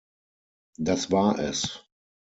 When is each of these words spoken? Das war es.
Das 0.79 1.11
war 1.11 1.37
es. 1.37 1.85